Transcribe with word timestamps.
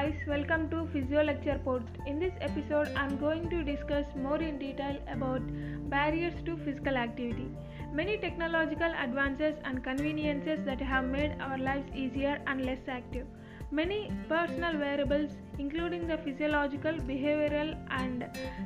guys, 0.00 0.20
welcome 0.26 0.70
to 0.70 0.86
Physio 0.92 1.22
Lecture 1.22 1.60
Pod. 1.62 1.84
In 2.06 2.18
this 2.18 2.32
episode, 2.40 2.90
I'm 2.96 3.18
going 3.18 3.50
to 3.50 3.62
discuss 3.62 4.06
more 4.16 4.40
in 4.40 4.58
detail 4.58 4.96
about 5.12 5.42
barriers 5.90 6.32
to 6.46 6.56
physical 6.64 6.96
activity. 6.96 7.48
Many 7.92 8.16
technological 8.16 8.90
advances 8.98 9.56
and 9.64 9.84
conveniences 9.84 10.60
that 10.64 10.80
have 10.80 11.04
made 11.04 11.36
our 11.38 11.58
lives 11.58 11.86
easier 11.94 12.40
and 12.46 12.64
less 12.64 12.88
active. 12.88 13.26
Many 13.70 14.10
personal 14.26 14.78
variables, 14.78 15.32
including 15.58 16.06
the 16.06 16.16
physiological, 16.18 16.92
behavioral, 17.12 17.76
and 17.90 18.24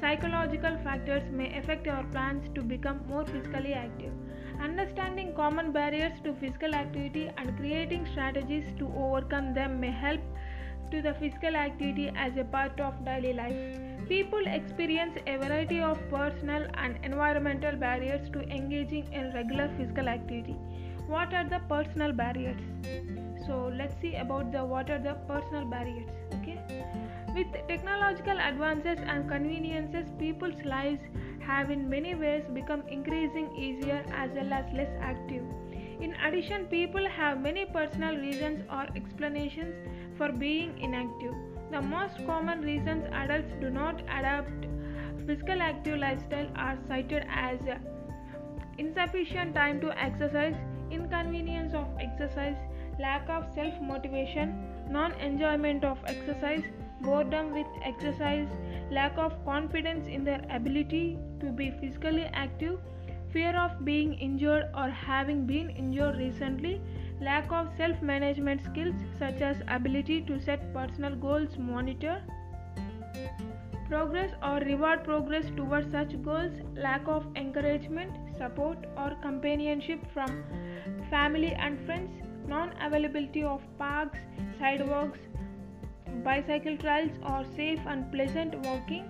psychological 0.00 0.78
factors, 0.84 1.24
may 1.32 1.58
affect 1.58 1.88
our 1.88 2.04
plans 2.04 2.48
to 2.54 2.62
become 2.62 3.00
more 3.08 3.24
physically 3.24 3.72
active. 3.72 4.12
Understanding 4.62 5.34
common 5.34 5.72
barriers 5.72 6.20
to 6.22 6.34
physical 6.34 6.72
activity 6.74 7.30
and 7.36 7.56
creating 7.56 8.06
strategies 8.12 8.64
to 8.78 8.86
overcome 8.96 9.54
them 9.54 9.80
may 9.80 9.90
help 9.90 10.20
to 10.90 11.02
the 11.02 11.14
physical 11.14 11.56
activity 11.56 12.12
as 12.16 12.36
a 12.36 12.44
part 12.44 12.80
of 12.80 13.04
daily 13.04 13.32
life. 13.32 13.56
People 14.08 14.46
experience 14.46 15.18
a 15.26 15.36
variety 15.36 15.80
of 15.80 15.98
personal 16.10 16.66
and 16.74 16.98
environmental 17.02 17.76
barriers 17.76 18.28
to 18.30 18.40
engaging 18.42 19.12
in 19.12 19.32
regular 19.34 19.68
physical 19.76 20.08
activity. 20.08 20.56
What 21.08 21.34
are 21.34 21.48
the 21.48 21.60
personal 21.68 22.12
barriers? 22.12 22.60
So 23.46 23.72
let's 23.76 24.00
see 24.00 24.14
about 24.14 24.52
the 24.52 24.64
what 24.64 24.90
are 24.90 24.98
the 24.98 25.14
personal 25.28 25.64
barriers. 25.64 26.08
Okay, 26.34 26.58
with 27.34 27.46
technological 27.68 28.38
advances 28.40 28.98
and 29.06 29.28
conveniences, 29.28 30.06
people's 30.18 30.64
lives 30.64 31.00
have 31.40 31.70
in 31.70 31.88
many 31.88 32.14
ways 32.14 32.44
become 32.52 32.82
increasing 32.88 33.54
easier 33.56 34.04
as 34.12 34.30
well 34.34 34.52
as 34.52 34.72
less 34.72 34.90
active. 35.00 35.44
In 36.00 36.14
addition, 36.26 36.66
people 36.66 37.08
have 37.08 37.40
many 37.40 37.64
personal 37.64 38.16
reasons 38.16 38.64
or 38.70 38.86
explanations 38.96 39.74
for 40.16 40.30
being 40.32 40.78
inactive. 40.78 41.34
The 41.70 41.82
most 41.82 42.16
common 42.26 42.62
reasons 42.62 43.04
adults 43.12 43.52
do 43.60 43.70
not 43.70 44.00
adopt 44.08 44.66
physical 45.26 45.60
active 45.60 45.98
lifestyle 45.98 46.48
are 46.54 46.78
cited 46.86 47.26
as 47.28 47.58
insufficient 48.78 49.54
time 49.54 49.80
to 49.80 49.90
exercise, 49.98 50.54
inconvenience 50.90 51.74
of 51.74 51.86
exercise, 52.00 52.56
lack 53.00 53.28
of 53.28 53.44
self 53.54 53.74
motivation, 53.80 54.54
non 54.88 55.12
enjoyment 55.14 55.84
of 55.84 55.98
exercise, 56.06 56.62
boredom 57.00 57.52
with 57.52 57.66
exercise, 57.84 58.48
lack 58.90 59.18
of 59.18 59.32
confidence 59.44 60.06
in 60.06 60.24
their 60.24 60.42
ability 60.50 61.18
to 61.40 61.46
be 61.46 61.70
physically 61.80 62.24
active, 62.32 62.78
fear 63.32 63.56
of 63.56 63.84
being 63.84 64.14
injured 64.14 64.70
or 64.76 64.88
having 64.88 65.46
been 65.46 65.70
injured 65.70 66.16
recently, 66.16 66.80
lack 67.20 67.50
of 67.50 67.68
self 67.76 68.00
management 68.02 68.62
skills 68.62 68.94
such 69.18 69.40
as 69.40 69.62
ability 69.68 70.22
to 70.22 70.40
set 70.40 70.72
personal 70.72 71.14
goals, 71.16 71.56
monitor 71.58 72.22
progress 73.88 74.32
or 74.42 74.58
reward 74.60 75.04
progress 75.04 75.44
towards 75.56 75.90
such 75.92 76.20
goals, 76.22 76.52
lack 76.74 77.06
of 77.06 77.24
encouragement, 77.36 78.10
support, 78.36 78.78
or 78.96 79.14
companionship 79.22 80.00
from 80.12 80.42
family 81.08 81.54
and 81.54 81.78
friends, 81.86 82.10
non 82.48 82.72
availability 82.82 83.44
of 83.44 83.62
parks, 83.78 84.18
sidewalks, 84.58 85.20
bicycle 86.24 86.76
trails, 86.78 87.12
or 87.24 87.44
safe 87.56 87.80
and 87.86 88.10
pleasant 88.12 88.54
walking 88.66 89.04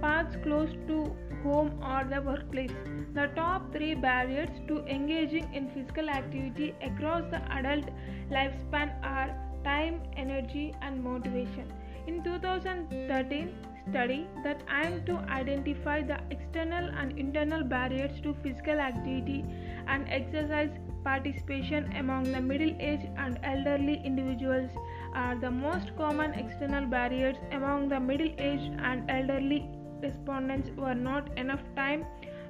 paths 0.00 0.36
close 0.42 0.70
to 0.88 1.14
home 1.44 1.70
or 1.92 2.04
the 2.12 2.20
workplace. 2.22 2.72
The 3.14 3.26
top 3.36 3.72
three 3.72 3.94
barriers 3.94 4.48
to 4.68 4.78
engaging 4.86 5.52
in 5.54 5.70
physical 5.70 6.10
activity 6.10 6.74
across 6.82 7.30
the 7.30 7.42
adult 7.52 7.90
lifespan 8.30 8.92
are 9.02 9.30
time, 9.62 10.00
energy, 10.16 10.74
and 10.82 11.02
motivation. 11.02 11.72
In 12.06 12.22
2013 12.24 13.54
study 13.90 14.26
that 14.42 14.62
aimed 14.70 15.04
to 15.06 15.16
identify 15.38 16.00
the 16.02 16.18
external 16.30 16.88
and 17.00 17.18
internal 17.18 17.62
barriers 17.62 18.18
to 18.22 18.34
physical 18.42 18.80
activity 18.80 19.44
and 19.86 20.08
exercise 20.08 20.70
participation 21.04 21.92
among 21.96 22.32
the 22.32 22.40
middle-aged 22.40 23.08
and 23.18 23.38
elderly 23.42 24.00
individuals 24.04 24.70
are 25.14 25.36
the 25.36 25.50
most 25.50 25.94
common 25.98 26.32
external 26.32 26.86
barriers 26.86 27.36
among 27.52 27.88
the 27.90 28.00
middle-aged 28.00 28.72
and 28.90 29.10
elderly 29.10 29.68
respondents 30.06 30.70
were 30.84 30.94
not 30.94 31.36
enough 31.44 31.66
time 31.76 32.06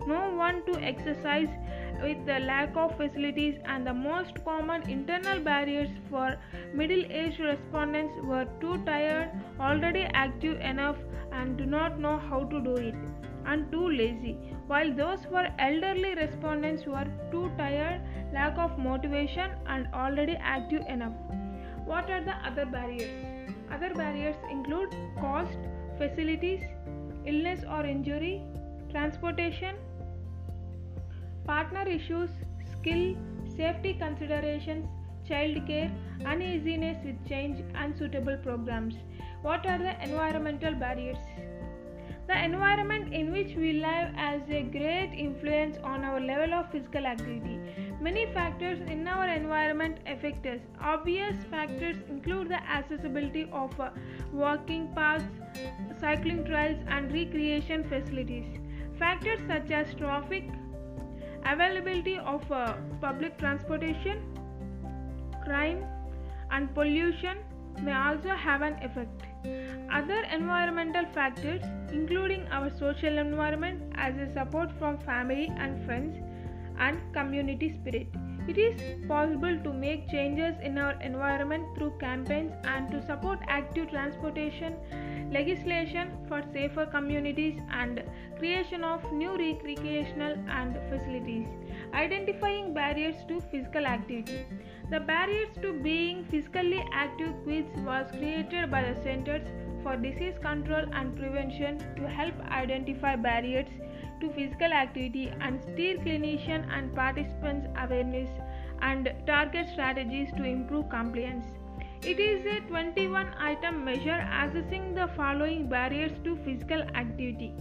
no 0.06 0.34
one 0.37 0.62
to 0.66 0.78
exercise 0.81 1.48
with 2.03 2.26
the 2.26 2.38
lack 2.41 2.76
of 2.76 2.97
facilities 2.97 3.59
and 3.65 3.87
the 3.87 3.94
most 3.94 4.32
common 4.44 4.82
internal 4.91 5.41
barriers 5.41 5.88
for 6.10 6.37
middle-aged 6.75 7.41
respondents 7.41 8.15
were 8.22 8.47
too 8.60 8.76
tired 8.84 9.31
already 9.59 10.03
active 10.12 10.60
enough 10.60 10.97
and 11.32 11.56
do 11.56 11.65
not 11.65 11.98
know 11.98 12.19
how 12.19 12.44
to 12.44 12.60
do 12.60 12.75
it 12.76 12.94
and 13.47 13.71
too 13.71 13.88
lazy. 13.88 14.38
While 14.66 14.94
those 14.94 15.25
for 15.31 15.47
elderly 15.59 16.15
respondents 16.15 16.84
were 16.86 17.06
too 17.31 17.50
tired 17.56 18.03
lack 18.32 18.59
of 18.59 18.78
motivation 18.78 19.53
and 19.66 19.86
already 19.94 20.36
active 20.41 20.82
enough. 20.88 21.15
What 21.86 22.10
are 22.10 22.25
the 22.25 22.36
other 22.47 22.66
barriers? 22.66 23.50
Other 23.71 23.94
barriers 23.94 24.36
include 24.50 24.94
cost 25.21 25.59
facilities 25.98 26.62
illness 27.27 27.65
or 27.69 27.85
injury 27.85 28.43
transportation 28.91 29.77
partner 31.47 31.87
issues 31.89 32.31
skill 32.73 33.17
safety 33.57 33.95
considerations 33.95 34.87
childcare 35.29 35.91
uneasiness 36.27 36.99
with 37.05 37.29
change 37.29 37.63
unsuitable 37.75 38.37
programs. 38.43 38.95
What 39.43 39.67
are 39.67 39.79
the 39.79 39.95
environmental 40.03 40.75
barriers 40.75 41.19
the 42.27 42.45
environment 42.45 43.12
in 43.12 43.31
which 43.33 43.55
we 43.55 43.75
live 43.75 44.15
has 44.15 44.41
a 44.49 44.62
great 44.62 45.12
influence 45.15 45.77
on 45.85 46.05
our 46.05 46.21
level 46.21 46.55
of 46.55 46.71
physical 46.73 47.07
activity. 47.07 47.59
Many 48.01 48.27
factors 48.33 48.81
in 48.81 49.07
our 49.07 49.29
environment 49.29 49.99
affect 50.07 50.47
us. 50.47 50.61
Obvious 50.81 51.37
factors 51.51 51.97
include 52.09 52.49
the 52.49 52.63
accessibility 52.79 53.49
of 53.53 53.79
uh, 53.79 53.91
walking 54.33 54.89
paths, 54.95 55.25
cycling 56.01 56.45
trails, 56.47 56.79
and 56.89 57.13
recreation 57.13 57.84
facilities. 57.84 58.47
Factors 58.99 59.41
such 59.47 59.71
as 59.71 59.95
traffic, 59.95 60.45
availability 61.45 62.17
of 62.19 62.51
uh, 62.51 62.75
public 63.03 63.37
transportation, 63.39 64.23
crime, 65.45 65.84
and 66.51 66.75
pollution 66.75 67.37
may 67.83 67.93
also 67.93 68.31
have 68.31 68.62
an 68.62 68.75
effect. 68.83 69.23
Other 69.93 70.23
environmental 70.33 71.05
factors, 71.15 71.62
including 71.93 72.47
our 72.49 72.71
social 72.79 73.19
environment 73.19 73.83
as 73.95 74.17
a 74.17 74.33
support 74.33 74.71
from 74.79 74.99
family 74.99 75.53
and 75.57 75.84
friends 75.87 76.17
and 76.79 76.99
community 77.13 77.79
spirit. 77.81 78.09
It 78.47 78.59
is 78.59 79.07
possible 79.09 79.59
to 79.65 79.73
make 79.73 80.11
changes 80.11 80.55
in 80.63 80.77
our 80.77 81.01
environment 81.01 81.65
through 81.77 81.93
campaigns 81.99 82.53
and 82.65 82.91
to 82.91 83.01
support 83.07 83.39
active 83.49 83.89
transportation, 83.91 84.75
legislation 85.34 86.11
for 86.28 86.41
safer 86.53 86.87
communities, 86.87 87.61
and 87.72 88.03
creation 88.39 88.84
of 88.84 89.12
new 89.12 89.33
recreational 89.37 90.37
and 90.59 90.78
facilities. 90.91 91.49
Identifying 91.93 92.72
barriers 92.75 93.17
to 93.28 93.41
physical 93.50 93.87
activity. 93.87 94.47
The 94.91 95.00
Barriers 95.00 95.56
to 95.62 95.72
Being 95.72 96.25
Physically 96.31 96.84
Active 96.93 97.33
quiz 97.45 97.65
was 97.87 98.06
created 98.19 98.71
by 98.71 98.83
the 98.83 98.95
Centers 99.03 99.47
for 99.83 99.97
Disease 99.97 100.39
Control 100.43 100.84
and 100.93 101.17
Prevention 101.17 101.78
to 101.97 102.09
help 102.09 102.34
identify 102.51 103.16
barriers 103.16 103.66
to 104.21 104.31
physical 104.31 104.72
activity 104.72 105.33
and 105.41 105.61
steer 105.62 105.97
clinician 105.99 106.66
and 106.71 106.95
participants 106.95 107.66
awareness 107.77 108.31
and 108.81 109.12
target 109.27 109.69
strategies 109.72 110.31
to 110.37 110.45
improve 110.45 110.89
compliance. 110.89 111.45
It 112.06 112.21
is 112.21 112.45
a 112.45 112.60
21 112.68 113.28
item 113.41 113.83
measure 113.83 114.18
assessing 114.39 114.95
the 114.95 115.09
following 115.16 115.71
barriers 115.71 116.12
to 116.24 116.36
physical 116.45 116.83
activity. 117.03 117.54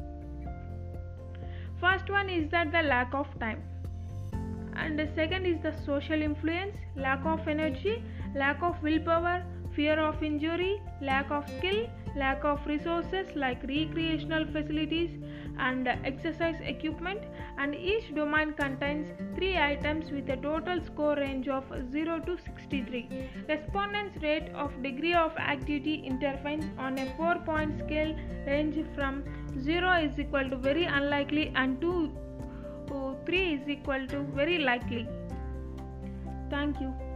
First 1.79 2.09
one 2.09 2.29
is 2.29 2.51
that 2.51 2.73
the 2.73 2.81
lack 2.81 3.13
of 3.13 3.27
time 3.39 3.63
and 4.75 4.99
the 4.99 5.07
second 5.15 5.45
is 5.45 5.61
the 5.63 5.73
social 5.85 6.21
influence 6.21 6.75
lack 6.97 7.25
of 7.25 7.47
energy 7.47 8.03
lack 8.35 8.61
of 8.61 8.83
willpower 8.83 9.45
fear 9.77 9.97
of 9.97 10.21
injury 10.21 10.81
lack 11.01 11.31
of 11.31 11.47
skill 11.57 11.87
lack 12.17 12.43
of 12.43 12.67
resources 12.67 13.33
like 13.35 13.63
recreational 13.63 14.45
facilities 14.47 15.11
and 15.59 15.87
exercise 16.03 16.55
equipment 16.61 17.21
and 17.57 17.75
each 17.75 18.13
domain 18.15 18.53
contains 18.53 19.07
three 19.35 19.57
items 19.57 20.11
with 20.11 20.29
a 20.29 20.37
total 20.37 20.81
score 20.85 21.15
range 21.15 21.47
of 21.47 21.63
0 21.91 22.19
to 22.21 22.37
63 22.37 23.29
respondents 23.47 24.21
rate 24.21 24.49
of 24.55 24.81
degree 24.81 25.13
of 25.13 25.35
activity 25.37 26.03
intervenes 26.05 26.65
on 26.77 26.97
a 26.97 27.05
4 27.17 27.35
point 27.45 27.79
scale 27.79 28.15
range 28.47 28.83
from 28.95 29.23
0 29.61 29.93
is 30.09 30.19
equal 30.19 30.49
to 30.49 30.57
very 30.57 30.85
unlikely 30.85 31.51
and 31.55 31.79
2 31.81 32.11
3 33.25 33.53
is 33.53 33.69
equal 33.69 34.07
to 34.07 34.19
very 34.35 34.59
likely. 34.59 35.07
Thank 36.49 36.79
you. 36.81 37.12